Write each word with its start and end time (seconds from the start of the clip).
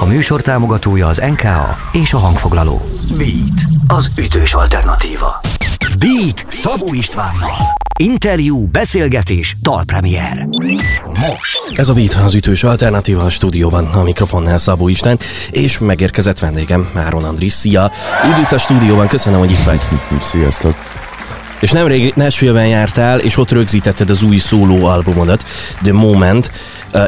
A 0.00 0.04
műsor 0.04 0.40
támogatója 0.40 1.06
az 1.06 1.22
NKA 1.30 1.76
és 1.92 2.12
a 2.12 2.18
hangfoglaló. 2.18 2.80
Beat, 3.16 3.60
az 3.86 4.10
ütős 4.18 4.54
alternatíva. 4.54 5.40
Beat 5.98 6.44
Szabó 6.48 6.92
Istvánnal. 6.92 7.56
Interjú, 7.98 8.66
beszélgetés, 8.66 9.56
dalpremier. 9.62 10.48
Most. 11.04 11.72
Ez 11.78 11.88
a 11.88 11.94
Beat 11.94 12.14
az 12.14 12.34
ütős 12.34 12.64
alternatíva 12.64 13.22
a 13.22 13.30
stúdióban, 13.30 13.86
a 13.86 14.02
mikrofonnál 14.02 14.58
Szabó 14.58 14.88
István, 14.88 15.18
és 15.50 15.78
megérkezett 15.78 16.38
vendégem, 16.38 16.88
Máron 16.94 17.24
Andris. 17.24 17.52
Szia! 17.52 17.90
Üdv 18.28 18.40
itt 18.40 18.52
a 18.52 18.58
stúdióban, 18.58 19.06
köszönöm, 19.08 19.38
hogy 19.38 19.50
itt 19.50 19.62
vagy. 19.62 19.80
Sziasztok! 20.20 20.87
És 21.60 21.70
nemrég 21.70 22.12
Nashville-ben 22.16 22.66
jártál, 22.66 23.18
és 23.18 23.36
ott 23.36 23.50
rögzítetted 23.50 24.10
az 24.10 24.22
új 24.22 24.36
szóló 24.36 24.84
albumodat, 24.84 25.44
The 25.82 25.92
Moment. 25.92 26.50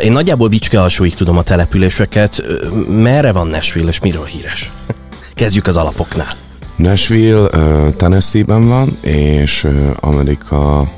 Én 0.02 0.12
nagyjából 0.12 0.48
Bicske 0.48 0.80
alsóig 0.80 1.14
tudom 1.14 1.38
a 1.38 1.42
településeket. 1.42 2.42
Merre 2.88 3.32
van 3.32 3.46
Nashville, 3.46 3.88
és 3.88 4.00
miről 4.00 4.24
híres? 4.24 4.70
Kezdjük 5.34 5.66
az 5.66 5.76
alapoknál. 5.76 6.34
Nashville 6.76 7.40
uh, 7.40 7.94
Tennessee-ben 7.94 8.68
van, 8.68 8.88
és 9.00 9.64
uh, 9.64 9.90
Amerika 10.00 10.88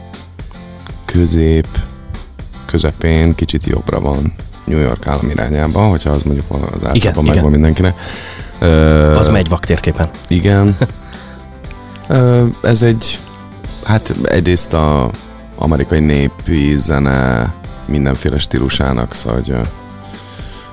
közép, 1.04 1.66
közepén 2.66 3.34
kicsit 3.34 3.64
jobbra 3.66 4.00
van 4.00 4.34
New 4.64 4.78
York 4.78 5.06
állam 5.06 5.30
irányában, 5.30 5.90
hogyha 5.90 6.10
az 6.10 6.22
mondjuk 6.22 6.46
az 6.48 6.58
általában 6.62 6.94
Igen, 6.94 7.12
megvan 7.14 7.34
igen. 7.34 7.50
mindenkinek. 7.50 7.94
Uh, 8.60 9.18
Az 9.18 9.28
megy 9.28 9.48
vaktérképen. 9.48 10.08
Igen. 10.28 10.76
Ez 12.62 12.82
egy, 12.82 13.18
hát 13.84 14.14
egyrészt 14.22 14.72
a 14.72 15.10
amerikai 15.56 16.00
népi 16.00 16.74
zene 16.78 17.52
mindenféle 17.84 18.38
stílusának, 18.38 19.14
szóval 19.14 19.40
hogy 19.40 19.56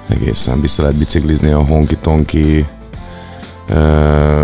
egészen 0.08 0.62
vissza 0.62 0.82
lehet 0.82 0.98
biciklizni 0.98 1.52
a 1.52 1.64
honky-tonky, 1.64 2.66
ö, 3.68 4.44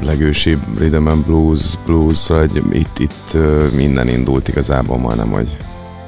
legősibb 0.00 0.78
rhythm 0.78 1.06
and 1.06 1.24
blues, 1.24 1.62
blues, 1.84 2.16
szóval 2.16 2.46
hogy 2.46 2.62
itt, 2.72 2.98
itt 2.98 3.36
minden 3.74 4.08
indult 4.08 4.48
igazából, 4.48 4.98
majdnem, 4.98 5.30
hogy, 5.30 5.56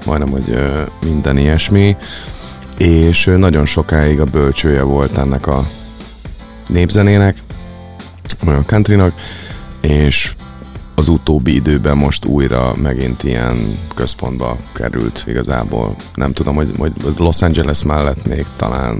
majdnem, 0.05 0.31
hogy 0.31 0.59
minden 1.05 1.39
ilyesmi, 1.39 1.97
és 2.77 3.31
nagyon 3.37 3.67
sokáig 3.67 4.21
a 4.21 4.25
bölcsője 4.25 4.83
volt 4.83 5.19
ennek 5.19 5.47
a 5.47 5.67
népzenének, 6.67 7.37
a 8.47 8.51
countrynak, 8.67 9.13
és 9.81 10.33
az 10.99 11.09
utóbbi 11.09 11.55
időben 11.55 11.97
most 11.97 12.25
újra 12.25 12.73
megint 12.83 13.23
ilyen 13.25 13.57
központba 13.95 14.57
került 14.73 15.25
igazából. 15.27 15.97
Nem 16.15 16.33
tudom, 16.33 16.55
hogy, 16.55 16.71
hogy 16.79 16.93
Los 17.19 17.43
Angeles 17.43 17.83
mellett 17.83 18.27
még 18.27 18.47
talán 18.57 18.97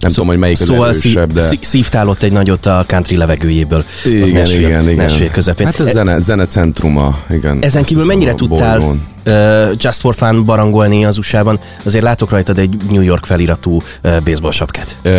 nem 0.00 0.10
tudom, 0.10 0.26
hogy 0.26 0.38
melyik 0.38 0.60
az 0.60 0.66
szóval 0.66 0.88
erősebb, 0.88 1.32
de... 1.32 1.40
szí- 1.40 1.64
szívtál 1.64 2.08
ott 2.08 2.22
egy 2.22 2.32
nagyot 2.32 2.66
a 2.66 2.84
country 2.86 3.16
levegőjéből. 3.16 3.84
Igen, 4.04 4.28
Nashville- 4.28 4.68
igen, 4.68 4.88
igen. 4.90 5.30
Közepén. 5.30 5.66
Hát 5.66 5.80
ez 5.80 5.90
zene, 5.90 6.20
zene 6.20 6.46
centruma, 6.46 7.18
igen. 7.30 7.58
Ezen 7.62 7.82
kívül 7.82 8.04
mennyire 8.04 8.34
tudtál 8.34 8.78
bolygón. 8.78 9.02
uh, 9.26 9.70
Just 9.78 10.00
for 10.00 10.14
Fun 10.14 10.44
barangolni 10.44 11.04
az 11.04 11.18
USA-ban? 11.18 11.60
Azért 11.84 12.04
látok 12.04 12.30
rajtad 12.30 12.58
egy 12.58 12.76
New 12.90 13.02
York 13.02 13.24
feliratú 13.24 13.76
uh, 13.76 14.20
baseball 14.24 14.52
sapkát. 14.52 14.96
Ö, 15.02 15.10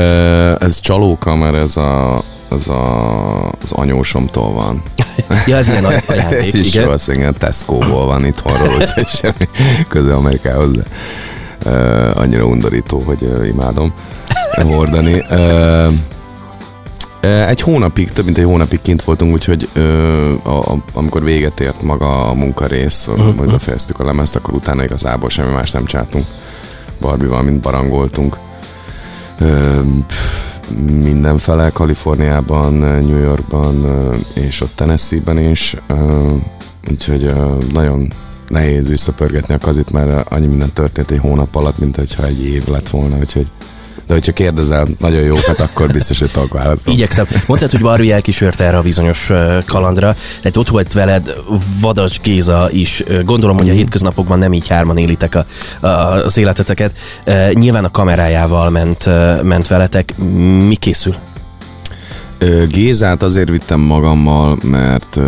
Ez 0.60 0.80
csalóka, 0.80 1.36
mert 1.36 1.56
ez 1.56 1.76
a, 1.78 2.24
az, 2.50 2.70
a, 2.70 3.48
az 3.48 3.72
anyósomtól 3.72 4.52
van. 4.54 4.82
Ja, 5.46 5.58
ez 5.58 5.68
ilyen 5.68 5.86
ajándék, 5.86 6.54
és 6.54 6.68
igen. 6.74 6.86
valószínűleg 6.86 7.38
Tesco-ból 7.38 8.06
van 8.06 8.26
itthonról, 8.26 8.76
úgyhogy 8.80 9.08
semmi 9.08 9.50
köze 9.88 10.16
Amerikához, 10.16 10.72
de 10.72 10.84
uh, 11.66 12.22
annyira 12.22 12.44
undorító, 12.44 13.00
hogy 13.06 13.22
uh, 13.22 13.48
imádom 13.48 13.94
hordani. 14.56 15.24
Uh, 15.30 15.94
egy 17.22 17.62
hónapig, 17.62 18.12
több 18.12 18.26
mint 18.26 18.38
egy 18.38 18.44
hónapig 18.44 18.82
kint 18.82 19.04
voltunk, 19.04 19.34
úgyhogy 19.34 19.70
ö, 19.74 20.34
a, 20.44 20.50
a, 20.50 20.78
amikor 20.94 21.24
véget 21.24 21.60
ért 21.60 21.82
maga 21.82 22.30
a 22.30 22.34
munkarész, 22.34 23.08
uh-huh. 23.08 23.26
Mhm. 23.26 23.38
hogy 23.38 23.48
befejeztük 23.48 24.00
a 24.00 24.06
lemezt, 24.06 24.36
akkor 24.36 24.54
utána 24.54 24.84
igazából 24.84 25.30
semmi 25.30 25.52
más 25.52 25.72
nem 25.72 25.86
csináltunk. 25.86 26.26
Barbival, 27.00 27.42
mint 27.42 27.62
barangoltunk. 27.62 28.38
Ö, 29.40 29.80
pff, 30.08 30.49
mindenfele, 31.04 31.70
Kaliforniában, 31.70 32.74
New 32.74 33.20
Yorkban 33.20 33.86
és 34.34 34.62
ott 34.62 34.76
Tennessee-ben 34.76 35.38
is. 35.38 35.76
Úgyhogy 36.90 37.34
nagyon 37.74 38.14
nehéz 38.48 38.88
visszapörgetni 38.88 39.54
a 39.54 39.58
kazit, 39.58 39.92
mert 39.92 40.28
annyi 40.32 40.48
minden 40.48 40.74
történt 40.74 41.12
egy 41.12 41.20
hónap 41.20 41.56
alatt, 41.56 41.78
mint 41.78 41.96
hogyha 41.96 42.26
egy 42.26 42.46
év 42.46 42.68
lett 42.68 42.90
volna, 42.90 43.18
úgyhogy 43.18 43.48
de 44.10 44.16
hogyha 44.16 44.32
kérdezel 44.32 44.88
nagyon 45.00 45.22
jókat, 45.22 45.60
akkor 45.60 45.92
biztos, 45.92 46.20
hogy 46.20 46.32
tudok 46.32 46.54
válaszolni. 46.54 47.00
Igyekszem. 47.00 47.28
Mondtad, 47.48 47.72
hogy 47.72 47.82
Barbie 47.82 48.14
elkísért 48.14 48.60
erre 48.60 48.78
a 48.78 48.82
bizonyos 48.82 49.32
kalandra, 49.66 50.16
tehát 50.40 50.58
ott 50.58 50.68
volt 50.68 50.94
veled 50.94 51.36
Vadas 51.82 52.20
Géza 52.20 52.70
is. 52.72 53.04
Gondolom, 53.26 53.58
hogy 53.58 53.70
a 53.70 53.74
hétköznapokban 53.74 54.40
nem 54.40 54.54
így 54.54 54.68
hárman 54.68 54.98
élitek 54.98 55.36
a, 55.36 55.46
a, 55.86 55.88
az 56.26 56.38
életeteket. 56.38 56.92
Nyilván 57.54 57.86
a 57.86 57.92
kamerájával 57.92 58.70
ment, 58.70 59.10
ment 59.44 59.68
veletek. 59.68 60.18
Mi 60.68 60.76
készül? 60.76 61.16
Gézát 62.70 63.24
azért 63.24 63.50
vittem 63.50 63.80
magammal, 63.80 64.58
mert 64.64 65.20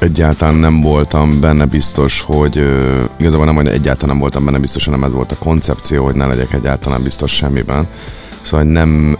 egyáltalán 0.00 0.54
nem 0.54 0.80
voltam 0.80 1.40
benne 1.40 1.64
biztos, 1.64 2.20
hogy 2.20 2.58
ö, 2.58 3.02
igazából 3.16 3.44
nem, 3.44 3.54
hogy 3.54 3.66
egyáltalán 3.66 4.08
nem 4.08 4.18
voltam 4.18 4.44
benne 4.44 4.58
biztos, 4.58 4.84
hanem 4.84 5.04
ez 5.04 5.12
volt 5.12 5.32
a 5.32 5.36
koncepció, 5.38 6.04
hogy 6.04 6.14
ne 6.14 6.26
legyek 6.26 6.52
egyáltalán 6.52 7.02
biztos 7.02 7.32
semmiben. 7.32 7.86
Szóval 8.42 8.66
nem 8.66 9.18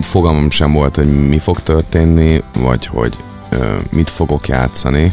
fogalmam 0.00 0.50
sem 0.50 0.72
volt, 0.72 0.96
hogy 0.96 1.26
mi 1.28 1.38
fog 1.38 1.62
történni, 1.62 2.42
vagy 2.58 2.86
hogy 2.86 3.16
ö, 3.48 3.76
mit 3.90 4.10
fogok 4.10 4.48
játszani, 4.48 5.12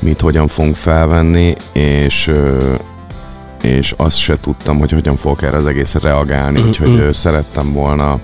mit 0.00 0.20
hogyan 0.20 0.48
fogunk 0.48 0.74
felvenni, 0.76 1.54
és 1.72 2.26
ö, 2.26 2.74
és 3.62 3.94
azt 3.96 4.18
se 4.18 4.40
tudtam, 4.40 4.78
hogy 4.78 4.90
hogyan 4.90 5.16
fogok 5.16 5.42
erre 5.42 5.56
az 5.56 5.66
egészre 5.66 5.98
reagálni, 6.00 6.60
úgyhogy 6.60 7.12
szerettem 7.12 7.72
volna 7.72 8.20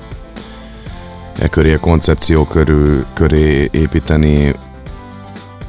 e 1.39 1.49
köré 1.49 1.75
a 1.75 1.81
koncepció 1.81 2.45
körül, 2.45 3.05
köré 3.15 3.69
építeni 3.73 4.55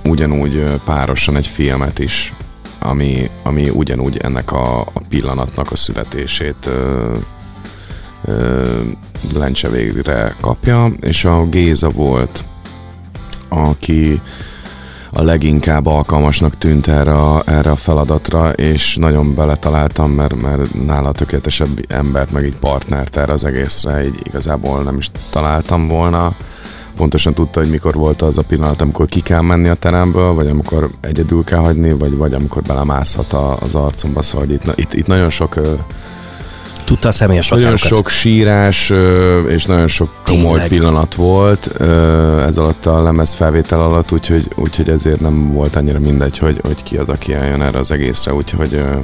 ugyanúgy 0.03 0.63
párosan 0.85 1.35
egy 1.35 1.47
filmet 1.47 1.99
is, 1.99 2.33
ami, 2.79 3.29
ami 3.43 3.69
ugyanúgy 3.69 4.17
ennek 4.17 4.51
a, 4.51 4.79
a 4.79 5.01
pillanatnak 5.09 5.71
a 5.71 5.75
születését 5.75 6.65
ö, 6.65 7.11
lencse 9.33 9.69
végre 9.69 10.35
kapja, 10.41 10.87
és 11.01 11.25
a 11.25 11.45
Géza 11.45 11.89
volt, 11.89 12.43
aki 13.49 14.21
a 15.15 15.21
leginkább 15.21 15.85
alkalmasnak 15.85 16.57
tűnt 16.57 16.87
erre 16.87 17.11
a, 17.11 17.41
erre 17.45 17.71
a 17.71 17.75
feladatra, 17.75 18.51
és 18.51 18.95
nagyon 18.95 19.35
beletaláltam, 19.35 20.11
mert, 20.11 20.41
mert 20.41 20.85
nála 20.85 21.11
tökéletesebb 21.11 21.85
embert, 21.87 22.31
meg 22.31 22.45
így 22.45 22.55
partnert 22.55 23.17
erre 23.17 23.33
az 23.33 23.45
egészre, 23.45 24.05
így 24.05 24.19
igazából 24.23 24.83
nem 24.83 24.97
is 24.97 25.11
találtam 25.29 25.87
volna. 25.87 26.35
Pontosan 26.95 27.33
tudta, 27.33 27.59
hogy 27.59 27.69
mikor 27.69 27.93
volt 27.93 28.21
az 28.21 28.37
a 28.37 28.41
pillanat, 28.41 28.81
amikor 28.81 29.05
ki 29.05 29.21
kell 29.21 29.41
menni 29.41 29.67
a 29.67 29.73
teremből, 29.73 30.33
vagy 30.33 30.47
amikor 30.47 30.89
egyedül 31.01 31.43
kell 31.43 31.59
hagyni, 31.59 31.93
vagy, 31.93 32.17
vagy 32.17 32.33
amikor 32.33 32.61
belemászhat 32.61 33.33
a, 33.33 33.57
az 33.59 33.75
arcomba, 33.75 34.21
szóval 34.21 34.49
itt, 34.49 34.63
itt, 34.75 34.93
itt 34.93 35.07
nagyon 35.07 35.29
sok 35.29 35.59
Tudta 36.85 37.07
a 37.07 37.11
személyes 37.11 37.49
nagyon 37.49 37.65
határokat? 37.65 37.97
sok 37.97 38.09
sírás 38.09 38.93
és 39.47 39.65
nagyon 39.65 39.87
sok 39.87 40.09
komoly 40.25 40.51
Tényleg. 40.51 40.67
pillanat 40.67 41.15
volt 41.15 41.81
ez 42.47 42.57
alatt 42.57 42.85
a 42.85 43.01
lemez 43.01 43.33
felvétel 43.33 43.81
alatt, 43.81 44.11
úgyhogy, 44.11 44.47
úgyhogy 44.55 44.89
ezért 44.89 45.19
nem 45.19 45.53
volt 45.53 45.75
annyira 45.75 45.99
mindegy, 45.99 46.37
hogy, 46.37 46.59
hogy 46.63 46.83
ki 46.83 46.97
az, 46.97 47.09
aki 47.09 47.33
eljön 47.33 47.61
erre 47.61 47.79
az 47.79 47.91
egészre, 47.91 48.33
úgyhogy 48.33 48.73
ö, 48.73 48.95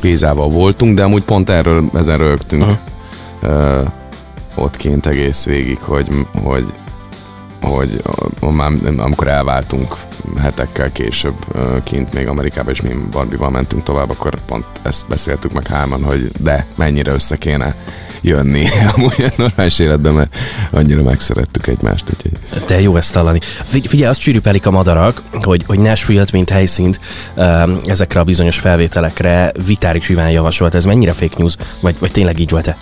Gézával 0.00 0.48
voltunk, 0.48 0.96
de 0.96 1.02
amúgy 1.02 1.22
pont 1.22 1.50
erről 1.50 1.90
ezen 1.94 2.18
rögtünk 2.18 2.64
Aha. 3.42 3.82
ott 4.54 4.76
kint 4.76 5.06
egész 5.06 5.44
végig, 5.44 5.78
hogy, 5.78 6.08
hogy 6.42 6.64
hogy 7.62 8.02
amikor 8.96 9.28
elváltunk 9.28 9.96
hetekkel 10.40 10.92
később 10.92 11.34
kint 11.84 12.12
még 12.12 12.28
Amerikába, 12.28 12.70
és 12.70 12.80
mi 12.80 12.94
Barbival 13.10 13.50
mentünk 13.50 13.82
tovább, 13.82 14.10
akkor 14.10 14.34
pont 14.46 14.64
ezt 14.82 15.06
beszéltük 15.08 15.52
meg 15.52 15.66
hárman, 15.66 16.02
hogy 16.02 16.30
de 16.40 16.66
mennyire 16.76 17.12
össze 17.12 17.36
kéne 17.36 17.74
jönni 18.20 18.66
amúgy 18.94 19.22
a 19.22 19.32
normális 19.36 19.78
életben, 19.78 20.12
mert 20.12 20.36
annyira 20.70 21.02
megszerettük 21.02 21.66
egymást, 21.66 22.04
úgyhogy 22.14 22.62
De 22.66 22.80
jó 22.80 22.96
ezt 22.96 23.14
hallani. 23.14 23.40
Figy- 23.64 23.86
Figyelj, 23.88 24.10
azt 24.10 24.20
csűrűpelik 24.20 24.66
a 24.66 24.70
madarak, 24.70 25.22
hogy, 25.42 25.64
hogy 25.66 25.78
Nashville-t, 25.78 26.32
mint 26.32 26.50
helyszínt 26.50 27.00
ezekre 27.86 28.20
a 28.20 28.24
bizonyos 28.24 28.58
felvételekre 28.58 29.52
Vitárik 29.66 30.08
Iván 30.08 30.30
javasolt. 30.30 30.74
Ez 30.74 30.84
mennyire 30.84 31.12
fake 31.12 31.34
news? 31.36 31.56
Vagy, 31.80 31.96
vagy 31.98 32.12
tényleg 32.12 32.38
így 32.38 32.50
volt-e? 32.50 32.76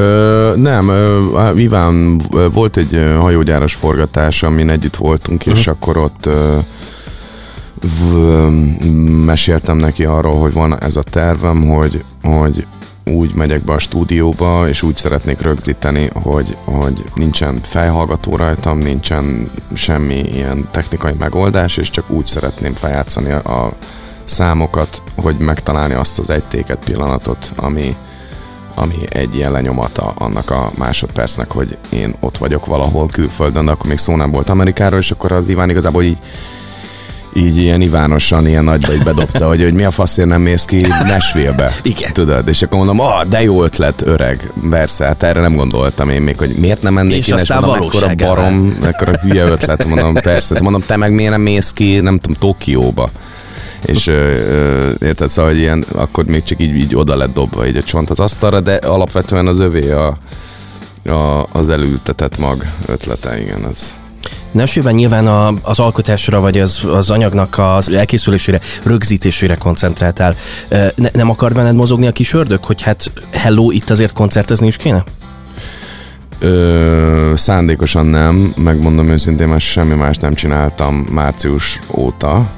Ö, 0.00 0.52
nem, 0.56 0.88
ö, 0.88 1.50
Iván, 1.56 2.20
ö, 2.32 2.46
volt 2.52 2.76
egy 2.76 2.94
ö, 2.94 3.14
hajógyáros 3.14 3.74
forgatás, 3.74 4.42
amin 4.42 4.70
együtt 4.70 4.96
voltunk, 4.96 5.46
és 5.46 5.66
akkor 5.66 5.96
ott 5.96 6.26
ö, 6.26 6.58
v, 7.80 8.14
meséltem 9.24 9.76
neki 9.76 10.04
arról, 10.04 10.40
hogy 10.40 10.52
van 10.52 10.82
ez 10.82 10.96
a 10.96 11.02
tervem, 11.02 11.68
hogy, 11.68 12.04
hogy 12.22 12.66
úgy 13.04 13.34
megyek 13.34 13.64
be 13.64 13.72
a 13.72 13.78
stúdióba, 13.78 14.68
és 14.68 14.82
úgy 14.82 14.96
szeretnék 14.96 15.40
rögzíteni, 15.40 16.10
hogy, 16.22 16.56
hogy 16.64 17.04
nincsen 17.14 17.60
fejhallgató 17.62 18.36
rajtam, 18.36 18.78
nincsen 18.78 19.50
semmi 19.74 20.18
ilyen 20.18 20.68
technikai 20.70 21.14
megoldás, 21.18 21.76
és 21.76 21.90
csak 21.90 22.10
úgy 22.10 22.26
szeretném 22.26 22.74
feljátszani 22.74 23.32
a, 23.32 23.64
a 23.66 23.72
számokat, 24.24 25.02
hogy 25.16 25.36
megtalálni 25.38 25.94
azt 25.94 26.18
az 26.18 26.30
egytéket 26.30 26.84
pillanatot, 26.84 27.52
ami, 27.56 27.96
ami 28.80 28.96
egy 29.08 29.34
ilyen 29.34 29.52
lenyomata 29.52 30.12
annak 30.18 30.50
a 30.50 30.70
másodpercnek, 30.78 31.50
hogy 31.50 31.76
én 31.88 32.14
ott 32.20 32.38
vagyok 32.38 32.66
valahol 32.66 33.06
külföldön, 33.06 33.64
de 33.64 33.70
akkor 33.70 33.86
még 33.86 33.98
szó 33.98 34.16
nem 34.16 34.30
volt 34.30 34.48
Amerikáról, 34.48 34.98
és 34.98 35.10
akkor 35.10 35.32
az 35.32 35.48
Iván 35.48 35.70
igazából 35.70 36.02
így 36.02 36.18
így 37.34 37.56
ilyen 37.56 37.80
ivánosan, 37.80 38.46
ilyen 38.46 38.64
nagyba 38.64 38.94
így 38.94 39.02
bedobta, 39.02 39.46
hogy, 39.46 39.62
hogy 39.62 39.74
mi 39.74 39.84
a 39.84 39.90
faszért 39.90 40.28
nem 40.28 40.40
mész 40.40 40.64
ki 40.64 40.86
Nashville-be. 41.06 41.72
Igen. 41.82 42.12
Tudod, 42.12 42.48
és 42.48 42.62
akkor 42.62 42.78
mondom, 42.78 43.00
ah, 43.00 43.24
de 43.24 43.42
jó 43.42 43.62
ötlet, 43.62 44.02
öreg, 44.06 44.52
persze, 44.70 45.04
hát 45.04 45.22
erre 45.22 45.40
nem 45.40 45.56
gondoltam 45.56 46.08
én 46.08 46.22
még, 46.22 46.38
hogy 46.38 46.54
miért 46.56 46.82
nem 46.82 46.92
mennék 46.92 47.16
És 47.16 47.24
ki 47.24 47.32
aztán 47.32 47.62
Nashville-be, 47.62 47.78
mekkora 47.80 48.14
barom, 48.14 48.54
mekkora 48.80 49.12
hülye 49.12 49.44
ötlet, 49.44 49.84
mondom, 49.86 50.14
persze, 50.14 50.60
mondom, 50.60 50.82
te 50.86 50.96
meg 50.96 51.12
miért 51.12 51.30
nem 51.30 51.40
mész 51.40 51.70
ki, 51.70 52.00
nem 52.00 52.18
tudom, 52.18 52.36
Tokióba. 52.38 53.10
És 53.84 54.06
ö, 54.06 54.12
ö, 54.12 54.90
érted, 55.00 55.28
szóval 55.28 55.50
hogy 55.50 55.60
ilyen, 55.60 55.84
akkor 55.94 56.24
még 56.24 56.42
csak 56.42 56.60
így, 56.60 56.76
így 56.76 56.94
oda 56.94 57.16
lett 57.16 57.32
dobva 57.32 57.66
így 57.66 57.76
a 57.76 57.82
csont 57.82 58.10
az 58.10 58.20
asztalra, 58.20 58.60
de 58.60 58.74
alapvetően 58.74 59.46
az 59.46 59.58
övé 59.58 59.90
a, 59.90 60.18
a, 61.04 61.46
az 61.52 61.68
elültetett 61.68 62.38
mag 62.38 62.64
ötlete, 62.86 63.40
igen, 63.40 63.62
az, 63.62 63.94
Nashville-ben 64.52 64.94
nyilván 64.94 65.26
a, 65.26 65.54
az 65.62 65.78
alkotásra, 65.78 66.40
vagy 66.40 66.58
az, 66.58 66.80
az 66.84 67.10
anyagnak 67.10 67.58
az 67.58 67.90
elkészülésére, 67.90 68.60
rögzítésére 68.82 69.54
koncentráltál. 69.54 70.36
Ne, 70.94 71.08
nem 71.12 71.30
akar 71.30 71.52
benned 71.52 71.74
mozogni 71.74 72.06
a 72.06 72.12
kis 72.12 72.32
ördög, 72.32 72.64
hogy 72.64 72.82
hát 72.82 73.10
hello, 73.32 73.70
itt 73.70 73.90
azért 73.90 74.12
koncertezni 74.12 74.66
is 74.66 74.76
kéne? 74.76 75.04
Ö, 76.38 77.32
szándékosan 77.36 78.06
nem, 78.06 78.54
megmondom 78.56 79.08
őszintén, 79.08 79.48
mert 79.48 79.60
semmi 79.60 79.94
más 79.94 80.16
nem 80.16 80.34
csináltam 80.34 80.94
március 80.94 81.80
óta, 81.90 82.50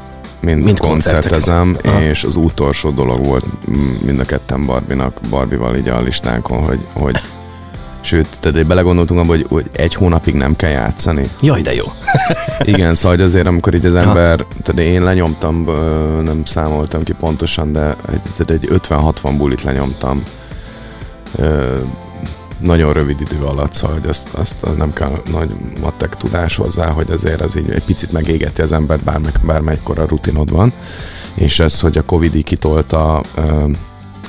mint, 0.43 0.65
mint 0.65 0.79
koncertezem, 0.79 1.77
és 2.00 2.25
az 2.25 2.37
utolsó 2.37 2.91
dolog 2.91 3.25
volt 3.27 3.44
m- 3.67 4.03
mind 4.05 4.21
a 4.21 4.25
ketten 4.25 4.67
Barbinak, 4.67 5.21
Barbival 5.31 5.77
így 5.77 5.89
a 5.89 6.00
listánkon, 6.00 6.59
hogy, 6.65 6.81
hogy 6.93 7.21
Sőt, 8.05 8.27
tehát 8.41 8.67
belegondoltunk 8.67 9.21
abba, 9.21 9.29
hogy, 9.29 9.47
hogy 9.49 9.67
egy 9.73 9.94
hónapig 9.94 10.35
nem 10.35 10.56
kell 10.56 10.71
játszani. 10.71 11.29
Jaj, 11.41 11.62
de 11.62 11.75
jó. 11.75 11.85
Igen, 12.75 12.94
szóval 12.94 13.17
hogy 13.17 13.25
azért, 13.27 13.47
amikor 13.47 13.75
így 13.75 13.87
az 13.87 13.93
Ha. 13.93 13.99
ember, 13.99 14.44
tehát 14.62 14.81
én 14.91 15.03
lenyomtam, 15.03 15.65
nem 16.25 16.45
számoltam 16.45 17.03
ki 17.03 17.12
pontosan, 17.12 17.73
de 17.73 17.97
egy, 18.12 18.50
egy 18.50 18.69
50-60 18.88 19.35
bulit 19.37 19.62
lenyomtam. 19.62 20.23
Nagyon 22.62 22.93
rövid 22.93 23.20
idő 23.20 23.44
alatt, 23.44 23.73
szóval 23.73 23.99
hogy 24.00 24.09
azt, 24.09 24.29
azt 24.35 24.76
nem 24.76 24.93
kell 24.93 25.23
nagy 25.32 25.50
matek 25.81 26.17
tudás 26.17 26.56
hozzá, 26.56 26.87
hogy 26.91 27.11
azért 27.11 27.41
az 27.41 27.56
így 27.56 27.70
egy 27.70 27.85
picit 27.85 28.12
megégeti 28.12 28.62
az 28.62 28.73
embert, 28.73 29.05
bármely, 29.05 29.32
bármelykor 29.43 30.06
rutinod 30.09 30.50
van. 30.50 30.73
És 31.35 31.61
ez, 31.61 31.81
hogy 31.81 31.99
a 31.99 32.03
Covid 32.05 32.35
így 32.35 32.44
kitolta 32.44 33.23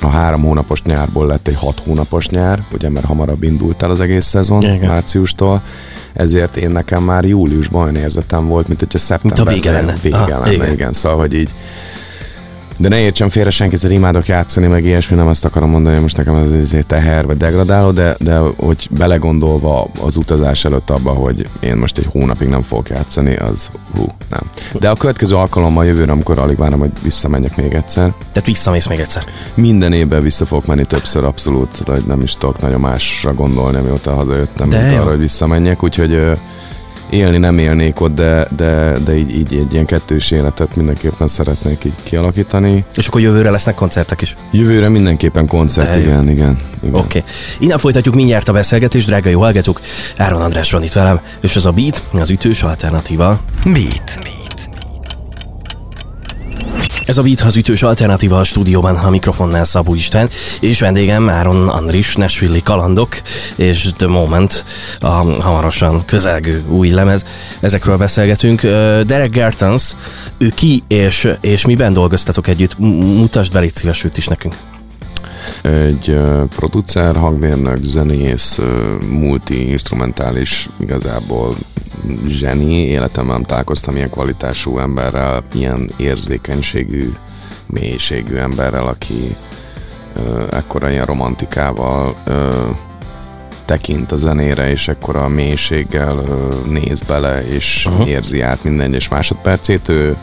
a 0.00 0.06
három 0.08 0.42
hónapos 0.42 0.82
nyárból 0.82 1.26
lett 1.26 1.48
egy 1.48 1.56
hat 1.56 1.80
hónapos 1.84 2.28
nyár, 2.28 2.62
ugye, 2.72 2.88
mert 2.88 3.06
hamarabb 3.06 3.42
indult 3.42 3.82
el 3.82 3.90
az 3.90 4.00
egész 4.00 4.26
szezon, 4.26 4.62
Igen. 4.62 4.88
márciustól, 4.88 5.62
ezért 6.12 6.56
én 6.56 6.70
nekem 6.70 7.02
már 7.02 7.24
júliusban 7.24 7.82
olyan 7.82 7.96
érzetem 7.96 8.46
volt, 8.46 8.68
mint 8.68 8.80
hogyha 8.80 8.98
szeptemberben 8.98 9.54
vége 9.54 9.70
lenne. 9.72 9.94
Vége 10.02 10.16
Ah, 10.16 10.28
lenne, 10.28 10.52
igen. 10.52 10.72
igen. 10.72 10.92
Szóval, 10.92 11.18
hogy 11.18 11.34
így 11.34 11.50
de 12.76 12.88
ne 12.88 12.98
értsem 12.98 13.28
félre 13.28 13.50
senki, 13.50 13.76
hogy 13.80 13.92
imádok 13.92 14.26
játszani, 14.26 14.66
meg 14.66 14.84
ilyesmi, 14.84 15.16
nem 15.16 15.26
azt 15.28 15.44
akarom 15.44 15.70
mondani, 15.70 15.94
hogy 15.94 16.02
most 16.02 16.16
nekem 16.16 16.34
ez 16.34 16.50
azért 16.50 16.86
teher, 16.86 17.26
vagy 17.26 17.36
degradáló, 17.36 17.90
de, 17.90 18.16
de 18.20 18.38
hogy 18.56 18.88
belegondolva 18.90 19.90
az 20.00 20.16
utazás 20.16 20.64
előtt 20.64 20.90
abba, 20.90 21.10
hogy 21.10 21.48
én 21.60 21.76
most 21.76 21.98
egy 21.98 22.08
hónapig 22.10 22.48
nem 22.48 22.62
fogok 22.62 22.88
játszani, 22.88 23.36
az 23.36 23.68
hú, 23.96 24.06
nem. 24.30 24.40
De 24.72 24.90
a 24.90 24.94
következő 24.94 25.34
alkalommal 25.36 25.84
jövőre, 25.86 26.12
amikor 26.12 26.38
alig 26.38 26.56
várom, 26.56 26.78
hogy 26.78 26.90
visszamenjek 27.02 27.56
még 27.56 27.74
egyszer, 27.74 28.12
Tehát 28.32 28.48
visszamész 28.48 28.86
még 28.86 28.98
egyszer. 28.98 29.24
minden 29.54 29.92
évben 29.92 30.20
vissza 30.22 30.46
fogok 30.46 30.66
menni 30.66 30.84
többször, 30.84 31.24
abszolút, 31.24 31.76
vagy 31.86 32.02
nem 32.06 32.20
is 32.20 32.32
tudok 32.36 32.60
nagyon 32.60 32.80
másra 32.80 33.32
gondolni, 33.34 33.76
amióta 33.76 34.14
hazajöttem, 34.14 34.68
De 34.68 34.78
mint 34.78 34.92
jó. 34.92 34.98
arra, 35.00 35.10
hogy 35.10 35.18
visszamenjek, 35.18 35.82
úgyhogy 35.82 36.20
élni 37.10 37.38
nem 37.38 37.58
élnék 37.58 38.00
ott, 38.00 38.14
de, 38.14 38.48
de, 38.56 38.98
de 39.04 39.16
így, 39.16 39.34
így 39.36 39.54
egy 39.54 39.72
ilyen 39.72 39.86
kettős 39.86 40.30
életet 40.30 40.76
mindenképpen 40.76 41.28
szeretnék 41.28 41.84
így 41.84 41.94
kialakítani. 42.02 42.84
És 42.96 43.06
akkor 43.06 43.20
jövőre 43.20 43.50
lesznek 43.50 43.74
koncertek 43.74 44.20
is. 44.20 44.36
Jövőre 44.50 44.88
mindenképpen 44.88 45.46
koncert, 45.46 45.88
De 45.88 45.98
jó. 45.98 46.02
igen, 46.02 46.30
igen. 46.30 46.58
igen. 46.82 46.94
Oké. 46.94 47.18
Okay. 47.18 47.30
Innen 47.58 47.78
folytatjuk 47.78 48.14
mindjárt 48.14 48.48
a 48.48 48.52
beszélgetést, 48.52 49.06
drága 49.06 49.30
jó 49.30 49.40
hallgatók. 49.40 49.80
Áron 50.16 50.42
András 50.42 50.70
van 50.70 50.82
itt 50.82 50.92
velem, 50.92 51.20
és 51.40 51.56
ez 51.56 51.64
a 51.64 51.70
Beat, 51.70 52.02
az 52.12 52.30
ütős 52.30 52.62
alternatíva. 52.62 53.40
Beat. 53.64 54.43
Ez 57.06 57.18
a 57.18 57.22
Beat 57.22 57.40
az 57.40 57.56
ütős 57.56 57.82
alternatíva 57.82 58.38
a 58.38 58.44
stúdióban, 58.44 58.96
a 58.96 59.10
mikrofonnál 59.10 59.64
Szabó 59.64 59.94
István, 59.94 60.30
és 60.60 60.80
vendégem 60.80 61.28
Áron 61.28 61.68
Andris, 61.68 62.14
Nashville 62.14 62.60
kalandok, 62.64 63.20
és 63.56 63.88
The 63.96 64.06
Moment, 64.06 64.64
a 65.00 65.08
hamarosan 65.40 66.02
közelgő 66.06 66.62
új 66.68 66.88
lemez. 66.88 67.24
Ezekről 67.60 67.96
beszélgetünk. 67.96 68.62
Derek 69.06 69.30
Gartens, 69.30 69.96
ő 70.38 70.52
ki, 70.54 70.82
és, 70.88 71.28
és 71.40 71.64
miben 71.64 71.92
dolgoztatok 71.92 72.48
együtt? 72.48 72.78
Mutasd 72.78 73.52
be, 73.52 73.60
légy 73.60 73.74
szíves 73.74 74.06
is 74.14 74.26
nekünk. 74.26 74.54
Egy 75.64 76.20
producer, 76.48 77.16
hangmérnök, 77.16 77.82
zenész, 77.82 78.60
multi-instrumentális 79.08 80.68
igazából 80.80 81.56
zseni. 82.28 82.74
Életemben 82.74 83.42
találkoztam 83.42 83.96
ilyen 83.96 84.10
kvalitású 84.10 84.78
emberrel, 84.78 85.42
ilyen 85.52 85.90
érzékenységű, 85.96 87.12
mélységű 87.66 88.36
emberrel, 88.36 88.86
aki 88.86 89.36
ekkora 90.50 90.90
ilyen 90.90 91.06
romantikával 91.06 92.16
tekint 93.64 94.12
a 94.12 94.16
zenére, 94.16 94.70
és 94.70 94.88
ekkora 94.88 95.28
mélységgel 95.28 96.22
néz 96.68 97.00
bele, 97.00 97.46
és 97.46 97.86
Aha. 97.86 98.06
érzi 98.06 98.40
át 98.40 98.64
minden 98.64 98.86
egyes 98.86 99.08
másodpercét. 99.08 99.88
Ő 99.88 100.16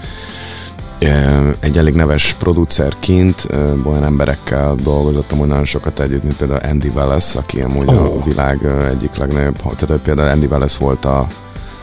egy 1.60 1.78
elég 1.78 1.94
neves 1.94 2.36
producerként 2.40 3.48
olyan 3.86 4.04
emberekkel 4.04 4.76
dolgozottam 4.76 5.38
hogy 5.38 5.48
nagyon 5.48 5.66
sokat 5.66 6.00
együtt, 6.00 6.24
mint 6.24 6.38
például 6.38 6.60
Andy 6.60 6.92
Wallace, 6.96 7.40
aki 7.40 7.62
amúgy 7.62 7.90
Ó. 7.90 7.92
a 7.92 8.24
világ 8.24 8.66
egyik 8.90 9.16
legnagyobb, 9.16 9.76
tehát 9.76 10.02
például 10.02 10.30
Andy 10.30 10.46
Wallace 10.46 10.78
volt 10.80 11.06
a 11.06 11.28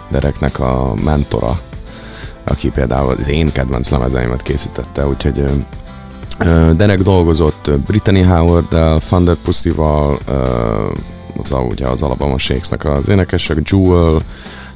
Dereknek 0.08 0.60
a 0.60 0.94
mentora, 1.04 1.60
aki 2.44 2.70
például 2.70 3.10
az 3.10 3.28
én 3.28 3.52
kedvenc 3.52 3.88
lemezeimet 3.88 4.42
készítette, 4.42 5.06
úgyhogy 5.06 5.44
Derek 6.76 7.02
dolgozott 7.02 7.70
Brittany 7.86 8.26
Howard-del, 8.26 8.98
Thunder 8.98 9.34
Pussy-val, 9.34 10.18
az, 11.38 11.52
ugye 11.70 11.86
az 11.86 12.02
Alabama 12.02 12.38
Shakes-nek 12.38 12.84
az 12.84 13.08
énekesek, 13.08 13.58
Jewel, 13.70 14.22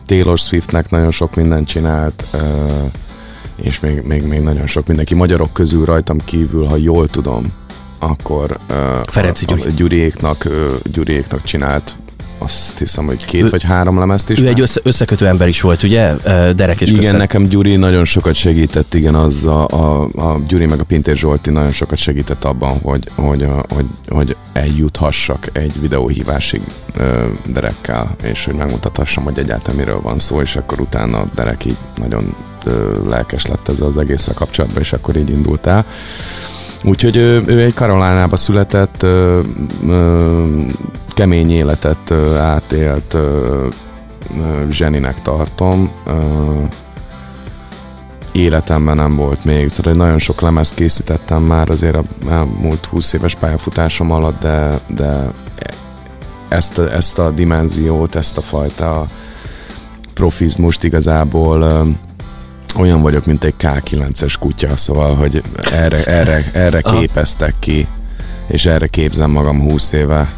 Taylor 0.06 0.38
Swiftnek 0.38 0.90
nagyon 0.90 1.11
sok 1.11 1.34
mindent 1.34 1.68
csinált, 1.68 2.25
és 3.56 3.80
még, 3.80 4.02
még, 4.06 4.23
még 4.23 4.40
nagyon 4.40 4.66
sok 4.66 4.87
mindenki 4.87 5.14
magyarok 5.14 5.52
közül 5.52 5.85
rajtam 5.85 6.18
kívül, 6.25 6.64
ha 6.64 6.76
jól 6.76 7.09
tudom, 7.09 7.52
akkor 7.99 8.56
uh, 8.71 8.76
Ferenci 9.06 9.44
a, 9.44 9.54
Gyuri. 9.54 9.62
a 9.62 9.71
Gyuriéknak, 9.71 10.44
uh, 10.47 10.52
Gyuriéknak 10.92 11.44
csinált 11.44 11.94
azt 12.42 12.78
hiszem, 12.78 13.06
hogy 13.06 13.25
két 13.25 13.42
Ő- 13.42 13.49
vagy 13.50 13.62
három 13.62 13.99
lemezt 13.99 14.30
is. 14.30 14.38
Ő 14.38 14.42
már. 14.42 14.52
egy 14.52 14.61
össze, 14.61 14.80
összekötő 14.84 15.26
ember 15.26 15.49
is 15.49 15.61
volt, 15.61 15.82
ugye? 15.82 16.14
Derek 16.54 16.80
és 16.80 16.88
igen, 16.88 17.00
közted. 17.00 17.18
nekem 17.18 17.46
Gyuri 17.49 17.76
nagyon 17.76 18.04
sokat 18.04 18.34
segített, 18.34 18.94
igen, 18.94 19.14
az 19.14 19.44
a, 19.44 19.66
a, 19.66 20.08
a 20.14 20.38
Gyuri 20.49 20.66
meg 20.66 20.80
a 20.80 20.84
Pintér 20.84 21.16
Zsolti 21.16 21.50
nagyon 21.50 21.70
sokat 21.70 21.99
segített 21.99 22.44
abban, 22.44 22.78
hogy, 22.82 23.08
hogy, 23.14 23.42
a, 23.42 23.64
hogy, 23.68 23.87
hogy 24.08 24.37
eljuthassak 24.52 25.49
egy 25.52 25.80
videóhívásig 25.80 26.61
ö, 26.96 27.25
Derekkel, 27.46 28.16
és 28.22 28.44
hogy 28.44 28.54
megmutathassam, 28.54 29.25
hogy 29.25 29.38
egyáltalán 29.38 29.76
miről 29.76 30.00
van 30.00 30.18
szó, 30.18 30.40
és 30.40 30.56
akkor 30.56 30.80
utána 30.80 31.25
Derek 31.34 31.64
így 31.64 31.76
nagyon 31.96 32.34
ö, 32.64 32.92
lelkes 33.08 33.46
lett 33.46 33.68
ezzel 33.68 33.87
az 33.87 33.99
egésszel 33.99 34.34
kapcsolatban, 34.34 34.82
és 34.82 34.92
akkor 34.92 35.16
így 35.16 35.30
indult 35.30 35.66
el. 35.66 35.84
Úgyhogy 36.84 37.16
ő, 37.16 37.42
ő 37.46 37.61
egy 37.61 37.75
Karolánába 37.75 38.37
született, 38.37 39.02
ö, 39.02 39.40
ö, 39.88 40.44
kemény 41.14 41.50
életet 41.50 42.11
átélt, 42.38 43.16
zseninek 44.71 45.23
tartom. 45.23 45.92
Életemben 48.33 48.97
nem 48.97 49.16
volt 49.16 49.45
még, 49.45 49.69
szóval 49.69 49.92
nagyon 49.92 50.19
sok 50.19 50.40
lemezt 50.40 50.75
készítettem 50.75 51.42
már 51.42 51.69
azért 51.69 51.97
a 51.97 52.04
elmúlt 52.31 52.87
20 52.87 53.12
éves 53.12 53.35
pályafutásom 53.35 54.11
alatt, 54.11 54.40
de, 54.40 54.81
de 54.87 55.31
ezt, 56.49 56.78
a, 56.78 56.92
ezt 56.92 57.19
a 57.19 57.31
dimenziót, 57.31 58.14
ezt 58.14 58.37
a 58.37 58.40
fajta 58.40 59.07
profizmust 60.14 60.85
igazából 60.85 61.87
olyan 62.76 63.02
vagyok, 63.02 63.26
mint 63.26 63.45
egy 63.45 63.54
K9-es 63.59 64.35
kutya, 64.38 64.76
szóval, 64.76 65.14
hogy 65.14 65.42
erre, 65.73 66.04
erre, 66.04 66.45
erre 66.52 66.81
képeztek 66.81 67.54
ki 67.59 67.87
és 68.47 68.66
erre 68.66 68.87
képzem 68.87 69.31
magam 69.31 69.61
20 69.61 69.92
éve, 69.92 70.33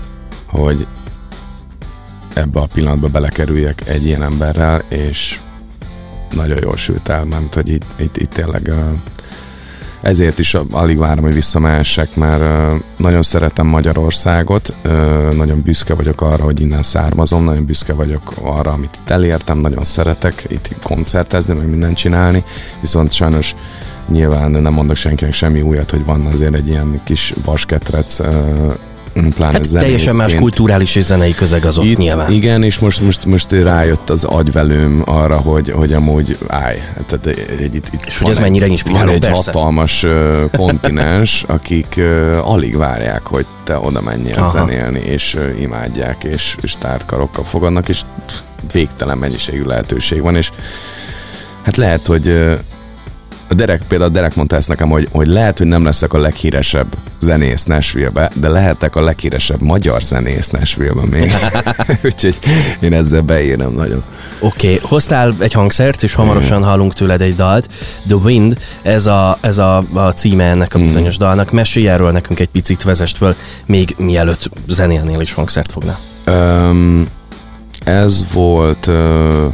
hogy 0.60 0.86
ebbe 2.34 2.60
a 2.60 2.68
pillanatba 2.74 3.08
belekerüljek 3.08 3.88
egy 3.88 4.06
ilyen 4.06 4.22
emberrel, 4.22 4.82
és 4.88 5.38
nagyon 6.30 6.58
jól 6.62 6.76
sült 6.76 7.08
el, 7.08 7.24
mert 7.24 7.54
hogy 7.54 7.68
itt, 7.68 7.84
itt, 7.96 8.16
itt 8.16 8.30
tényleg 8.30 8.72
ezért 10.02 10.38
is 10.38 10.54
alig 10.70 10.98
várom, 10.98 11.24
hogy 11.24 11.34
visszamehessek, 11.34 12.16
mert 12.16 12.42
nagyon 12.96 13.22
szeretem 13.22 13.66
Magyarországot, 13.66 14.74
nagyon 15.36 15.62
büszke 15.64 15.94
vagyok 15.94 16.20
arra, 16.20 16.44
hogy 16.44 16.60
innen 16.60 16.82
származom, 16.82 17.44
nagyon 17.44 17.64
büszke 17.64 17.92
vagyok 17.92 18.32
arra, 18.42 18.72
amit 18.72 18.98
itt 19.02 19.10
elértem, 19.10 19.58
nagyon 19.58 19.84
szeretek 19.84 20.44
itt 20.48 20.68
koncertezni, 20.82 21.54
meg 21.54 21.70
mindent 21.70 21.96
csinálni, 21.96 22.44
viszont 22.80 23.12
sajnos 23.12 23.54
nyilván 24.08 24.50
nem 24.50 24.72
mondok 24.72 24.96
senkinek 24.96 25.34
semmi 25.34 25.60
újat, 25.60 25.90
hogy 25.90 26.04
van 26.04 26.26
azért 26.26 26.54
egy 26.54 26.68
ilyen 26.68 27.00
kis 27.04 27.34
vasketrec 27.44 28.20
pláne 29.14 29.52
hát 29.52 29.70
teljesen 29.72 30.14
más 30.14 30.34
kulturális 30.34 30.94
és 30.94 31.04
zenei 31.04 31.34
közeg 31.34 31.64
az 31.64 31.78
ott 31.78 31.84
Itt, 31.84 31.96
nyilván. 31.96 32.32
Igen, 32.32 32.62
és 32.62 32.78
most, 32.78 33.00
most, 33.00 33.24
most 33.24 33.52
rájött 33.52 34.10
az 34.10 34.24
agyvelőm 34.24 35.02
arra, 35.04 35.36
hogy, 35.36 35.70
hogy 35.70 35.92
amúgy 35.92 36.38
állj. 36.46 36.82
Tehát 37.06 37.26
egy, 37.26 37.74
itt, 37.74 37.88
itt 37.92 38.04
és 38.06 38.18
hogy 38.18 38.30
ez 38.30 38.38
mennyire 38.38 38.66
inspiráló, 38.66 39.04
Van 39.04 39.14
egy 39.14 39.20
persze. 39.20 39.52
hatalmas 39.52 40.02
uh, 40.02 40.50
kontinens, 40.56 41.42
akik 41.56 41.94
uh, 41.96 42.50
alig 42.50 42.76
várják, 42.76 43.26
hogy 43.26 43.46
te 43.64 43.78
oda 43.78 44.00
menjél 44.00 44.38
Aha. 44.38 44.50
zenélni, 44.50 45.00
és 45.00 45.34
uh, 45.34 45.60
imádják, 45.60 46.24
és, 46.24 46.56
és 46.62 46.74
tárkarokkal 46.78 47.44
fogadnak, 47.44 47.88
és 47.88 48.00
végtelen 48.72 49.18
mennyiségű 49.18 49.62
lehetőség 49.62 50.22
van, 50.22 50.36
és 50.36 50.50
hát 51.62 51.76
lehet, 51.76 52.06
hogy 52.06 52.28
uh, 52.28 52.58
a 53.48 53.54
Derek, 53.54 53.82
például 53.88 54.10
Derek 54.10 54.34
mondta 54.34 54.56
ezt 54.56 54.68
nekem, 54.68 54.88
hogy, 54.88 55.08
hogy 55.12 55.26
lehet, 55.26 55.58
hogy 55.58 55.66
nem 55.66 55.84
leszek 55.84 56.12
a 56.12 56.18
leghíresebb 56.18 56.96
zenész 57.24 57.64
nashville 57.64 58.30
de 58.34 58.48
lehetek 58.48 58.96
a 58.96 59.00
leghíresebb 59.00 59.60
magyar 59.60 60.02
zenész 60.02 60.48
nashville 60.48 61.02
még. 61.10 61.32
Úgyhogy 62.04 62.38
én 62.80 62.92
ezzel 62.92 63.20
beírem 63.20 63.72
nagyon. 63.72 64.02
Oké, 64.40 64.74
okay. 64.74 64.88
hoztál 64.88 65.34
egy 65.38 65.52
hangszert, 65.52 66.02
és 66.02 66.14
hamarosan 66.14 66.58
mm. 66.58 66.62
hallunk 66.62 66.92
tőled 66.92 67.20
egy 67.20 67.36
dalt. 67.36 67.68
The 68.06 68.14
Wind, 68.14 68.58
ez 68.82 69.06
a, 69.06 69.38
ez 69.40 69.58
a, 69.58 69.82
a 69.92 70.12
címe 70.12 70.44
ennek 70.44 70.74
a 70.74 70.78
mm. 70.78 70.82
bizonyos 70.82 71.14
mm. 71.14 71.18
dalnak. 71.18 71.50
Mesélj 71.50 71.88
erről 71.88 72.10
nekünk 72.10 72.40
egy 72.40 72.48
picit, 72.48 72.82
vezest 72.82 73.16
föl, 73.16 73.34
még 73.66 73.94
mielőtt 73.98 74.50
zenélnél 74.68 75.20
is 75.20 75.32
hangszert 75.32 75.72
fognál. 75.72 75.98
Um, 76.26 77.08
ez 77.84 78.24
volt 78.32 78.86
uh, 78.86 79.52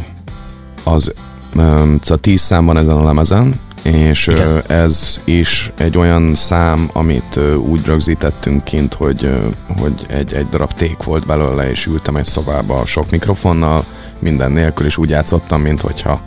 az 0.85 1.13
um, 1.55 1.99
a 2.09 2.17
tíz 2.17 2.41
számban 2.41 2.77
ezen 2.77 2.97
a 2.97 3.05
lemezen, 3.05 3.61
és 3.83 4.27
Igen. 4.27 4.63
ez 4.67 5.21
is 5.25 5.73
egy 5.77 5.99
olyan 5.99 6.35
szám, 6.35 6.91
amit 6.93 7.39
úgy 7.59 7.85
rögzítettünk 7.85 8.65
kint, 8.65 8.95
hogy, 8.95 9.35
hogy 9.79 10.07
egy, 10.07 10.33
egy 10.33 10.49
darab 10.49 10.73
ték 10.73 11.03
volt 11.03 11.27
belőle, 11.27 11.71
és 11.71 11.87
ültem 11.87 12.17
egy 12.17 12.25
szobába 12.25 12.87
sok 12.87 13.11
mikrofonnal, 13.11 13.85
minden 14.19 14.53
nélkül, 14.53 14.87
és 14.87 14.97
úgy 14.97 15.09
játszottam, 15.09 15.61
mint 15.61 15.81
hogyha 15.81 16.21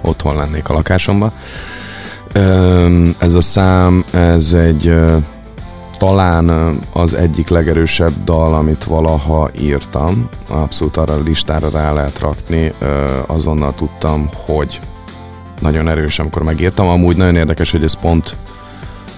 otthon 0.00 0.36
lennék 0.36 0.68
a 0.68 0.72
lakásomba. 0.72 1.32
Ez 3.18 3.34
a 3.34 3.40
szám, 3.40 4.04
ez 4.10 4.52
egy 4.52 4.94
talán 5.98 6.78
az 6.92 7.14
egyik 7.14 7.48
legerősebb 7.48 8.12
dal, 8.24 8.54
amit 8.54 8.84
valaha 8.84 9.50
írtam. 9.60 10.28
Abszolút 10.48 10.96
arra 10.96 11.14
a 11.14 11.22
listára 11.22 11.70
rá 11.70 11.92
lehet 11.92 12.18
rakni. 12.18 12.72
Azonnal 13.26 13.74
tudtam, 13.74 14.28
hogy 14.46 14.80
nagyon 15.60 15.88
erős, 15.88 16.18
amikor 16.18 16.42
megírtam. 16.42 16.88
Amúgy 16.88 17.16
nagyon 17.16 17.36
érdekes, 17.36 17.70
hogy 17.70 17.82
ez 17.82 18.00
pont 18.00 18.36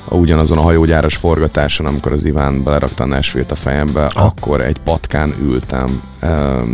ugyanazon 0.09 0.59
a 0.59 0.63
hajógyáros 0.63 1.17
forgatáson, 1.17 1.87
amikor 1.87 2.13
az 2.13 2.25
Iván 2.25 2.63
belerakta 2.63 3.05
a 3.05 3.51
a 3.51 3.55
fejembe, 3.55 4.05
ah. 4.05 4.25
akkor 4.25 4.61
egy 4.61 4.79
patkán 4.85 5.35
ültem, 5.41 6.03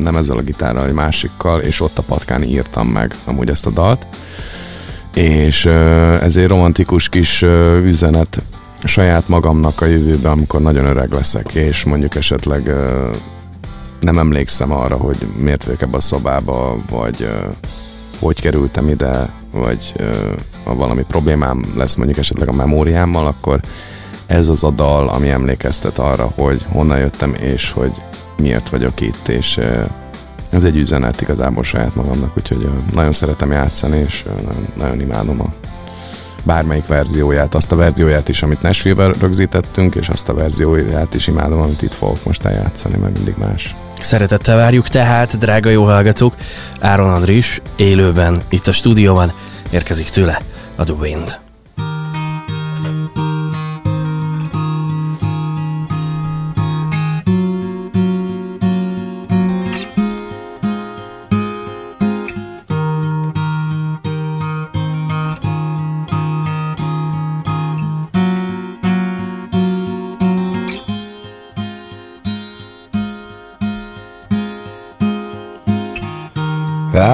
nem 0.02 0.16
ezzel 0.16 0.36
a 0.36 0.42
gitárral, 0.42 0.86
egy 0.86 0.92
másikkal, 0.92 1.60
és 1.60 1.80
ott 1.80 1.98
a 1.98 2.02
patkán 2.02 2.42
írtam 2.42 2.88
meg 2.88 3.14
amúgy 3.24 3.50
ezt 3.50 3.66
a 3.66 3.70
dalt. 3.70 4.06
És 5.14 5.64
ez 6.22 6.36
egy 6.36 6.46
romantikus 6.46 7.08
kis 7.08 7.42
üzenet 7.82 8.42
saját 8.84 9.28
magamnak 9.28 9.80
a 9.80 9.86
jövőben, 9.86 10.32
amikor 10.32 10.60
nagyon 10.60 10.84
öreg 10.84 11.12
leszek, 11.12 11.54
és 11.54 11.84
mondjuk 11.84 12.14
esetleg 12.14 12.74
nem 14.00 14.18
emlékszem 14.18 14.72
arra, 14.72 14.96
hogy 14.96 15.16
miért 15.38 15.64
vagyok 15.64 15.82
ebbe 15.82 15.96
a 15.96 16.00
szobába, 16.00 16.76
vagy 16.90 17.28
hogy 18.18 18.40
kerültem 18.40 18.88
ide, 18.88 19.28
vagy 19.52 19.94
ha 20.64 20.74
valami 20.74 21.02
problémám 21.02 21.64
lesz 21.76 21.94
mondjuk 21.94 22.18
esetleg 22.18 22.48
a 22.48 22.52
memóriámmal, 22.52 23.26
akkor 23.26 23.60
ez 24.26 24.48
az 24.48 24.64
a 24.64 24.70
dal, 24.70 25.08
ami 25.08 25.28
emlékeztet 25.28 25.98
arra, 25.98 26.32
hogy 26.34 26.64
honnan 26.68 26.98
jöttem, 26.98 27.34
és 27.34 27.70
hogy 27.70 27.92
miért 28.38 28.68
vagyok 28.68 29.00
itt, 29.00 29.28
és 29.28 29.60
ez 30.50 30.64
egy 30.64 30.76
üzenet 30.76 31.20
igazából 31.20 31.62
saját 31.62 31.94
magamnak, 31.94 32.36
úgyhogy 32.36 32.70
nagyon 32.94 33.12
szeretem 33.12 33.50
játszani, 33.50 33.98
és 34.06 34.24
nagyon, 34.76 35.00
imádom 35.00 35.40
a 35.40 35.48
bármelyik 36.42 36.86
verzióját, 36.86 37.54
azt 37.54 37.72
a 37.72 37.76
verzióját 37.76 38.28
is, 38.28 38.42
amit 38.42 38.62
nashville 38.62 39.12
rögzítettünk, 39.20 39.94
és 39.94 40.08
azt 40.08 40.28
a 40.28 40.34
verzióját 40.34 41.14
is 41.14 41.26
imádom, 41.26 41.60
amit 41.60 41.82
itt 41.82 41.94
fogok 41.94 42.24
most 42.24 42.44
eljátszani, 42.44 42.96
mert 42.96 43.14
mindig 43.14 43.34
más. 43.38 43.74
Szeretettel 44.00 44.56
várjuk 44.56 44.88
tehát, 44.88 45.38
drága 45.38 45.70
jó 45.70 45.84
hallgatók, 45.84 46.34
Áron 46.80 47.14
Andris 47.14 47.60
élőben 47.76 48.42
itt 48.48 48.66
a 48.66 48.72
stúdióban 48.72 49.32
érkezik 49.70 50.08
tőle 50.08 50.40
a 50.76 50.84
The 50.84 50.94
Wind. 50.94 51.45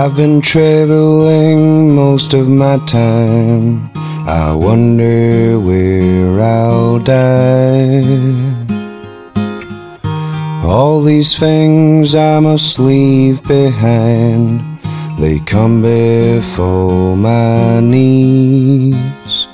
I've 0.04 0.16
been 0.16 0.40
traveling 0.40 1.94
most 1.94 2.34
of 2.34 2.48
my 2.48 2.76
time. 2.86 3.88
I 4.26 4.52
wonder 4.52 5.60
where 5.60 6.40
I'll 6.40 6.98
die. 6.98 8.02
All 10.64 11.02
these 11.02 11.38
things 11.38 12.16
I 12.16 12.40
must 12.40 12.80
leave 12.80 13.44
behind, 13.44 14.80
they 15.20 15.38
come 15.38 15.82
before 15.82 17.16
my 17.16 17.78
knees. 17.78 19.46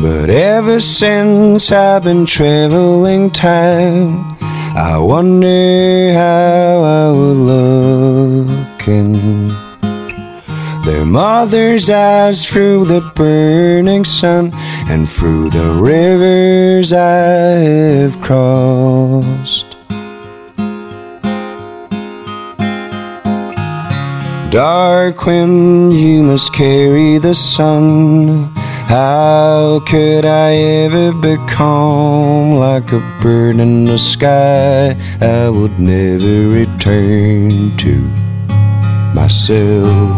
But 0.00 0.30
ever 0.30 0.80
since 0.80 1.70
I've 1.70 2.04
been 2.04 2.24
traveling 2.24 3.30
time, 3.32 4.34
I 4.74 4.96
wonder 4.96 6.14
how 6.14 6.82
I 6.82 7.10
would 7.10 7.36
look 7.36 8.88
in 8.88 9.48
their 10.84 11.04
mother's 11.04 11.90
eyes 11.90 12.46
through 12.46 12.86
the 12.86 13.02
burning 13.14 14.06
sun 14.06 14.50
and 14.88 15.06
through 15.10 15.50
the 15.50 15.74
rivers 15.74 16.90
I've 16.94 18.18
crossed. 18.22 19.76
Dark 24.50 25.26
when 25.26 25.90
you 25.90 26.22
must 26.22 26.54
carry 26.54 27.18
the 27.18 27.34
sun 27.34 28.54
how 28.92 29.80
could 29.86 30.26
I 30.26 30.52
ever 30.84 31.14
become 31.14 32.56
like 32.56 32.92
a 32.92 33.00
bird 33.22 33.58
in 33.58 33.86
the 33.86 33.96
sky? 33.96 34.94
I 35.18 35.48
would 35.48 35.80
never 35.80 36.34
return 36.60 37.74
to 37.78 37.94
myself. 39.14 40.12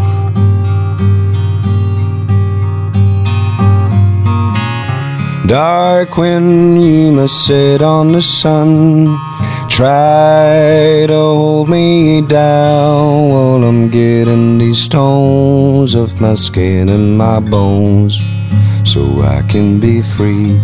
Dark 5.47 6.17
when 6.17 6.75
you 6.75 7.11
must 7.13 7.45
sit 7.45 7.81
on 7.81 8.11
the 8.11 8.21
sun. 8.21 9.17
Try 9.69 11.05
to 11.07 11.13
hold 11.13 11.69
me 11.69 12.21
down 12.21 13.29
while 13.29 13.63
I'm 13.63 13.89
getting 13.89 14.57
these 14.57 14.79
stones 14.79 15.95
off 15.95 16.19
my 16.19 16.33
skin 16.33 16.89
and 16.89 17.17
my 17.17 17.39
bones 17.39 18.19
so 18.85 19.21
I 19.21 19.41
can 19.49 19.79
be 19.79 20.01
free. 20.01 20.59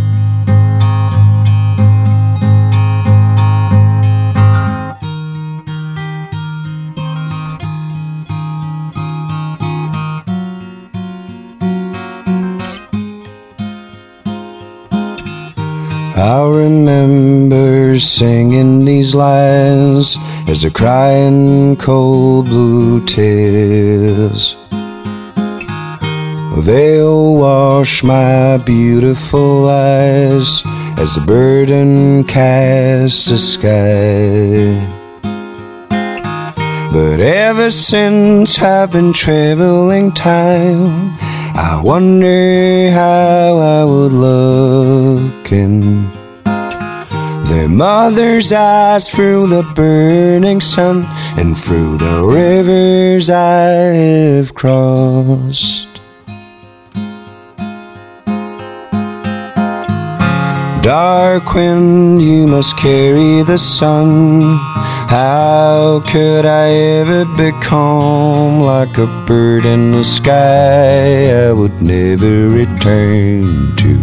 I'll 16.15 16.51
singing 18.01 18.85
these 18.85 19.15
lines 19.15 20.17
as 20.47 20.61
they're 20.61 20.71
crying 20.71 21.75
cold 21.77 22.45
blue 22.45 23.05
tears. 23.05 24.60
They'll 26.57 27.33
wash 27.35 28.03
my 28.03 28.57
beautiful 28.57 29.69
eyes 29.69 30.61
as 30.97 31.15
the 31.15 31.23
burden 31.25 32.25
casts 32.25 33.25
the 33.25 33.37
sky. 33.37 34.75
But 36.91 37.21
ever 37.21 37.71
since 37.71 38.59
I've 38.59 38.91
been 38.91 39.13
traveling 39.13 40.11
time, 40.11 41.15
I 41.55 41.81
wonder 41.81 42.91
how 42.91 43.57
I 43.57 43.85
would 43.85 44.11
look 44.11 45.51
in 45.53 46.05
their 47.45 47.69
mother's 47.69 48.51
eyes 48.51 49.09
through 49.09 49.47
the 49.47 49.63
burning 49.73 50.59
sun 50.59 51.05
and 51.37 51.57
through 51.57 51.97
the 51.97 52.23
rivers 52.25 53.29
I 53.29 53.69
have 54.35 54.53
crossed. 54.53 55.90
Dark 60.81 61.53
wind, 61.53 62.23
you 62.23 62.47
must 62.47 62.75
carry 62.75 63.43
the 63.43 63.59
sun. 63.59 64.41
How 65.07 66.01
could 66.07 66.43
I 66.43 66.69
ever 66.71 67.25
become 67.37 68.61
like 68.61 68.97
a 68.97 69.05
bird 69.27 69.63
in 69.63 69.91
the 69.91 70.03
sky? 70.03 71.49
I 71.49 71.51
would 71.51 71.83
never 71.83 72.49
return 72.49 73.75
to 73.75 73.93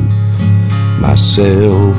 myself. 1.01 1.97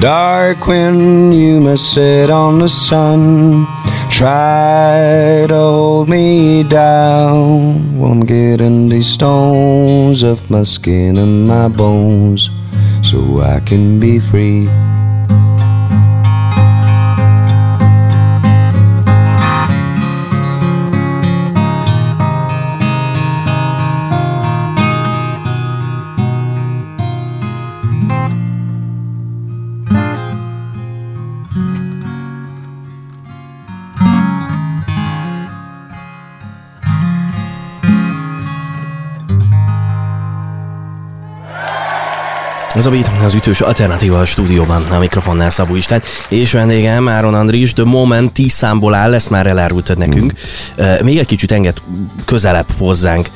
Dark 0.00 0.66
wind, 0.66 1.38
you 1.38 1.60
must 1.60 1.92
sit 1.92 2.30
on 2.30 2.58
the 2.58 2.70
sun. 2.70 3.66
Try 4.16 5.44
to 5.46 5.54
hold 5.54 6.08
me 6.08 6.62
down 6.62 7.98
while 7.98 8.12
I'm 8.12 8.24
getting 8.24 8.88
these 8.88 9.08
stones 9.08 10.24
off 10.24 10.48
my 10.48 10.62
skin 10.62 11.18
and 11.18 11.46
my 11.46 11.68
bones 11.68 12.48
so 13.02 13.42
I 13.42 13.60
can 13.60 14.00
be 14.00 14.18
free. 14.18 14.68
Ez 42.76 42.86
a 42.86 42.90
Beat, 42.90 43.10
az 43.24 43.34
ütős 43.34 43.60
alternatíva 43.60 44.18
a 44.18 44.24
stúdióban, 44.24 44.82
a 44.82 44.98
mikrofonnál 44.98 45.50
Szabó 45.50 45.74
István, 45.74 46.02
és 46.28 46.52
vendégem 46.52 47.08
Áron 47.08 47.34
Andris, 47.34 47.72
The 47.72 47.84
Moment 47.84 48.32
10 48.32 48.52
számból 48.52 48.94
áll, 48.94 49.14
ezt 49.14 49.30
már 49.30 49.46
elárultad 49.46 49.98
nekünk. 49.98 50.32
Mm. 50.82 51.04
Még 51.04 51.18
egy 51.18 51.26
kicsit 51.26 51.50
enged 51.52 51.76
közelebb 52.24 52.66
hozzánk, 52.78 53.28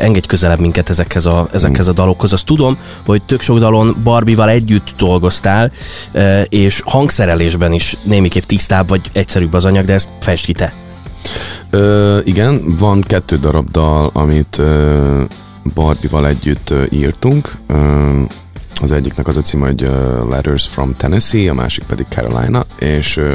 engedj 0.00 0.26
közelebb 0.26 0.58
minket 0.58 0.88
ezekhez 0.90 1.26
a, 1.26 1.48
ezekhez 1.52 1.88
a 1.88 1.92
dalokhoz. 1.92 2.32
Azt 2.32 2.44
tudom, 2.44 2.78
hogy 3.06 3.22
tök 3.22 3.40
sok 3.40 3.58
dalon 3.58 3.96
Barbival 4.02 4.48
együtt 4.48 4.92
dolgoztál, 4.98 5.72
és 6.48 6.80
hangszerelésben 6.84 7.72
is 7.72 7.96
némiképp 8.02 8.42
tisztább 8.42 8.88
vagy 8.88 9.00
egyszerűbb 9.12 9.54
az 9.54 9.64
anyag, 9.64 9.84
de 9.84 9.92
ezt 9.92 10.08
fest 10.20 10.44
ki 10.44 10.52
te. 10.52 10.72
Ö, 11.70 12.18
igen, 12.24 12.76
van 12.78 13.00
kettő 13.00 13.36
darab 13.36 13.70
dal, 13.70 14.10
amit 14.12 14.58
ö, 14.58 15.22
Barbival 15.74 16.26
együtt 16.26 16.70
ö, 16.70 16.82
írtunk. 16.90 17.52
Ö, 17.66 18.22
az 18.80 18.92
egyiknek 18.92 19.26
az 19.26 19.36
a 19.36 19.40
cím, 19.40 19.60
hogy 19.60 19.82
uh, 19.82 20.28
Letters 20.28 20.66
from 20.66 20.94
Tennessee, 20.96 21.50
a 21.50 21.54
másik 21.54 21.84
pedig 21.84 22.06
Carolina, 22.08 22.64
és 22.78 23.16
uh, 23.16 23.34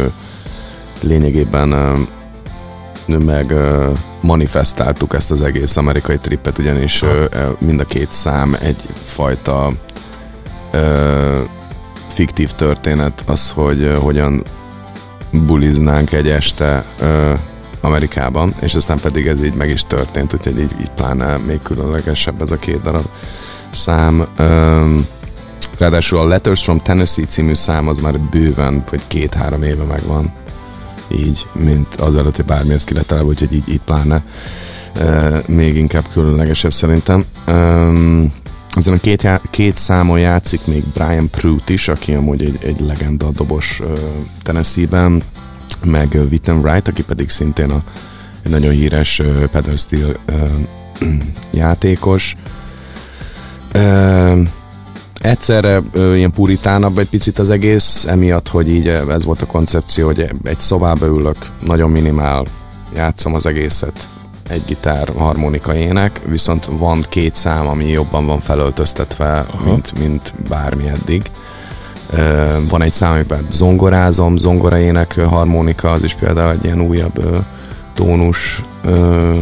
lényegében 1.01 1.73
uh, 1.73 3.23
meg 3.25 3.51
uh, 3.51 3.97
manifestáltuk 4.21 5.13
ezt 5.13 5.31
az 5.31 5.41
egész 5.41 5.77
amerikai 5.77 6.17
trippet, 6.17 6.57
ugyanis 6.57 7.01
uh, 7.01 7.25
mind 7.57 7.79
a 7.79 7.85
két 7.85 8.11
szám 8.11 8.57
egyfajta 8.61 9.71
uh, 10.73 10.81
fiktív 12.07 12.51
történet 12.51 13.23
az, 13.25 13.51
hogy 13.51 13.81
uh, 13.81 13.95
hogyan 13.95 14.43
buliznánk 15.31 16.11
egy 16.11 16.29
este 16.29 16.85
uh, 17.01 17.39
Amerikában, 17.81 18.53
és 18.59 18.73
aztán 18.73 18.99
pedig 18.99 19.27
ez 19.27 19.43
így 19.43 19.53
meg 19.53 19.69
is 19.69 19.83
történt, 19.83 20.33
úgyhogy 20.33 20.59
így, 20.59 20.75
így 20.81 20.91
pláne 20.95 21.37
még 21.37 21.61
különlegesebb 21.61 22.41
ez 22.41 22.51
a 22.51 22.57
két 22.57 22.81
darab 22.81 23.05
szám. 23.71 24.27
Um, 24.39 25.07
Ráadásul 25.83 26.17
a 26.17 26.27
Letters 26.27 26.63
from 26.63 26.81
Tennessee 26.81 27.25
című 27.25 27.53
szám 27.53 27.87
az 27.87 27.97
már 27.97 28.19
bőven, 28.19 28.83
vagy 28.89 29.01
két-három 29.07 29.63
éve 29.63 29.83
megvan. 29.83 30.33
Így, 31.07 31.45
mint 31.53 31.95
az 31.95 32.15
előtt, 32.15 32.35
hogy 32.35 32.45
bármi 32.45 32.73
ez 32.73 32.83
kiletelve, 32.83 33.23
úgyhogy 33.23 33.53
így, 33.53 33.69
így 33.69 33.81
pláne 33.85 34.23
e, 34.93 35.41
még 35.47 35.75
inkább 35.75 36.03
különlegesebb 36.13 36.73
szerintem. 36.73 37.25
Um, 37.47 38.33
ezen 38.75 38.93
a 38.93 38.97
két, 38.97 39.27
két 39.49 39.77
számon 39.77 40.19
játszik 40.19 40.65
még 40.65 40.83
Brian 40.93 41.29
Pruitt 41.29 41.69
is, 41.69 41.87
aki 41.87 42.13
amúgy 42.13 42.41
egy, 42.41 42.57
egy 42.61 42.79
legenda 42.79 43.29
dobos 43.31 43.79
uh, 43.79 43.99
Tennessee-ben, 44.43 45.23
meg 45.83 46.17
Witten 46.29 46.57
Wright, 46.57 46.87
aki 46.87 47.03
pedig 47.03 47.29
szintén 47.29 47.69
a, 47.69 47.83
egy 48.43 48.51
nagyon 48.51 48.71
híres 48.71 49.19
uh, 49.19 49.43
pedal 49.43 49.77
steel 49.77 50.15
uh, 50.31 50.49
játékos. 51.61 52.35
Uh, 53.75 54.47
egyszerre 55.23 55.81
ö, 55.91 56.15
ilyen 56.15 56.31
puritánabb 56.31 56.97
egy 56.97 57.09
picit 57.09 57.39
az 57.39 57.49
egész, 57.49 58.05
emiatt, 58.05 58.47
hogy 58.47 58.69
így 58.69 58.87
ez 58.87 59.23
volt 59.23 59.41
a 59.41 59.45
koncepció, 59.45 60.05
hogy 60.05 60.29
egy 60.43 60.59
szobába 60.59 61.05
ülök, 61.05 61.37
nagyon 61.65 61.89
minimál, 61.89 62.45
játszom 62.95 63.33
az 63.33 63.45
egészet, 63.45 64.07
egy 64.49 64.61
gitár, 64.65 65.11
harmonika 65.17 65.75
ének, 65.75 66.21
viszont 66.25 66.65
van 66.65 67.05
két 67.09 67.35
szám, 67.35 67.67
ami 67.67 67.87
jobban 67.87 68.25
van 68.25 68.39
felöltöztetve, 68.39 69.45
mint, 69.65 69.99
mint 69.99 70.33
bármi 70.49 70.87
eddig. 70.87 71.31
Ö, 72.09 72.57
van 72.69 72.81
egy 72.81 72.91
szám, 72.91 73.11
amiben 73.11 73.47
zongorázom, 73.51 74.37
zongora 74.37 74.79
ének, 74.79 75.21
harmonika, 75.21 75.91
az 75.91 76.03
is 76.03 76.13
például 76.13 76.51
egy 76.51 76.63
ilyen 76.65 76.81
újabb 76.81 77.17
ö, 77.17 77.37
tónus 77.93 78.63
ö, 78.85 79.33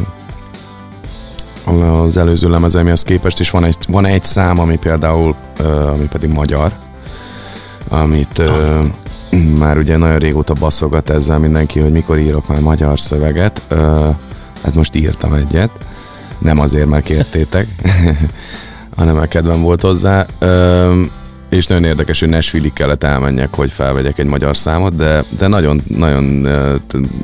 az 1.64 2.18
előző 2.18 2.50
lemezemhez 2.50 3.04
képest, 3.04 3.40
és 3.40 3.50
van 3.50 3.64
egy, 3.64 3.78
van 3.88 4.06
egy 4.06 4.24
szám, 4.24 4.60
ami 4.60 4.78
például, 4.78 5.36
ami 5.94 6.08
pedig 6.12 6.30
magyar, 6.30 6.72
amit 7.90 8.38
uh, 8.38 8.86
már 9.58 9.78
ugye 9.78 9.98
nagyon 9.98 10.18
régóta 10.18 10.54
baszogat 10.54 11.10
ezzel 11.10 11.40
mindenki, 11.40 11.80
hogy 11.80 11.92
mikor 11.92 12.20
írok 12.20 12.48
már 12.48 12.60
magyar 12.60 13.00
szöveget. 13.00 13.62
Hát 14.64 14.74
most 14.74 14.96
írtam 14.96 15.34
egyet, 15.34 15.70
nem 16.38 16.60
azért, 16.60 16.88
mert 16.88 17.04
kértétek, 17.04 17.68
hanem 18.98 19.16
mert 19.16 19.30
kedvem 19.30 19.62
volt 19.62 19.82
hozzá. 19.82 20.26
És 21.52 21.68
nagyon 21.68 21.84
érdekes, 21.84 22.20
hogy 22.20 22.30
Nashville-ig 22.30 22.74
kellett 22.74 23.04
elmenjek, 23.04 23.54
hogy 23.54 23.72
felvegyek 23.72 24.18
egy 24.18 24.26
magyar 24.26 24.58
számot, 24.58 24.96
de, 24.96 25.24
de 25.38 25.48
nagyon, 25.48 25.82
nagyon 25.88 26.48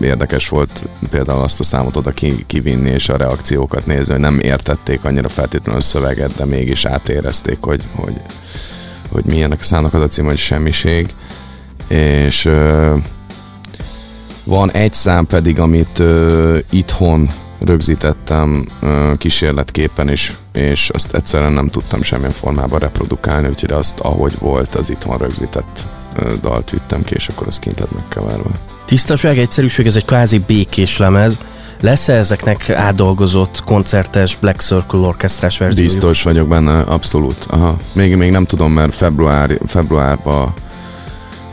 érdekes 0.02 0.50
volt 0.50 0.90
például 1.10 1.42
azt 1.42 1.60
a 1.60 1.64
számot 1.64 1.96
oda 1.96 2.12
kivinni, 2.48 2.90
és 2.90 3.10
a 3.10 3.18
reakciókat 3.18 3.86
nézni, 3.86 4.12
hogy 4.12 4.22
nem 4.22 4.40
értették 4.40 5.04
annyira 5.04 5.30
feltétlenül 5.30 5.80
a 5.80 5.84
szöveget, 5.84 6.36
de 6.36 6.46
mégis 6.46 6.86
átérezték, 6.86 7.58
hogy, 7.62 7.82
hogy, 7.96 8.14
hogy 9.10 9.26
milyenek 9.26 9.60
a 9.60 9.64
számnak 9.64 9.94
az 9.94 10.02
a 10.02 10.08
cím, 10.08 10.26
hogy 10.26 10.38
semmiség. 10.38 11.14
És 11.88 12.50
van 14.44 14.72
egy 14.72 14.94
szám 14.94 15.26
pedig, 15.26 15.60
amit 15.60 16.00
uh, 16.00 16.58
itthon 16.70 17.30
rögzítettem 17.60 18.68
kísérletképpen 19.18 20.10
is, 20.10 20.34
és 20.54 20.90
azt 20.90 21.14
egyszerűen 21.14 21.52
nem 21.52 21.68
tudtam 21.68 22.04
semmilyen 22.04 22.32
formában 22.32 22.80
reprodukálni, 22.80 23.48
úgyhogy 23.48 23.72
azt, 23.72 24.00
ahogy 24.00 24.34
volt, 24.40 24.76
az 24.76 24.90
itthon 24.90 25.18
rögzített 25.18 25.86
dalt 26.42 26.70
vittem 26.70 27.04
ki, 27.04 27.14
és 27.14 27.28
akkor 27.28 27.48
az 27.48 27.60
kint 27.60 27.80
lett 27.80 27.94
megkeverve. 27.94 28.50
Tisztaság, 28.86 29.38
egyszerűség, 29.38 29.86
ez 29.86 29.96
egy 29.96 30.06
kvázi 30.06 30.40
békés 30.48 30.98
lemez. 30.98 31.38
Lesz-e 31.82 32.14
ezeknek 32.14 32.70
átdolgozott 32.70 33.64
koncertes 33.66 34.38
Black 34.40 34.62
Circle 34.62 35.00
orkesztrás 35.00 35.58
verzió? 35.58 35.86
Biztos 35.86 36.24
vagyok 36.24 36.48
benne, 36.48 36.80
abszolút. 36.80 37.46
Aha. 37.50 37.78
Még, 37.92 38.16
még 38.16 38.32
nem 38.32 38.46
tudom, 38.46 38.72
mert 38.72 38.96
február, 38.96 39.58
februárban 39.66 40.54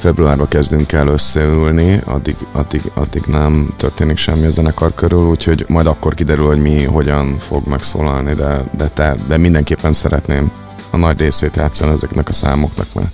februárban 0.04 0.48
kezdünk 0.48 0.92
el 0.92 1.06
összeülni, 1.06 2.00
addig, 2.04 2.36
addig, 2.52 2.82
addig 2.94 3.22
nem 3.26 3.74
történik 3.76 4.16
semmi 4.16 4.46
a 4.46 4.50
zenekar 4.50 4.94
körül, 4.94 5.26
úgyhogy 5.26 5.64
majd 5.68 5.86
akkor 5.86 6.14
kiderül, 6.14 6.46
hogy 6.46 6.62
mi 6.62 6.82
hogyan 6.82 7.38
fog 7.38 7.66
megszólalni, 7.66 8.34
de, 8.34 8.56
de, 8.76 8.88
te, 8.88 9.16
de 9.28 9.36
mindenképpen 9.36 9.92
szeretném 9.92 10.50
a 10.90 10.96
nagy 10.96 11.18
részét 11.18 11.56
játszani 11.56 11.92
ezeknek 11.92 12.28
a 12.28 12.32
számoknak, 12.32 12.86
mert 12.94 13.08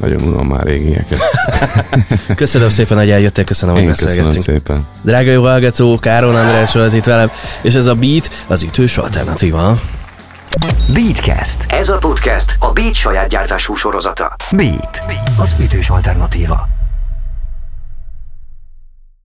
nagyon 0.00 0.22
unom 0.22 0.46
már 0.46 0.62
régieket. 0.62 1.20
Köszönöm 2.34 2.68
szépen, 2.68 2.98
hogy 2.98 3.10
eljöttél, 3.10 3.44
köszönöm, 3.44 3.74
hogy 3.74 3.84
Én 3.84 3.88
köszönöm 3.88 4.14
beszélgettünk. 4.14 4.44
szépen. 4.44 4.86
Drága 5.02 5.30
jó 5.30 5.42
hallgató, 5.42 5.98
Káron 5.98 6.34
András 6.36 6.72
volt 6.72 6.94
itt 6.94 7.04
velem, 7.04 7.30
és 7.62 7.74
ez 7.74 7.86
a 7.86 7.94
Beat 7.94 8.30
az 8.46 8.62
ütős 8.62 8.96
alternatíva. 8.96 9.80
Beatcast. 10.94 11.72
Ez 11.72 11.88
a 11.88 11.98
podcast 11.98 12.56
a 12.60 12.72
Beat 12.72 12.94
saját 12.94 13.28
gyártású 13.28 13.74
sorozata. 13.74 14.36
Beat. 14.50 15.02
Az 15.38 15.54
ütős 15.60 15.90
alternatíva. 15.90 16.75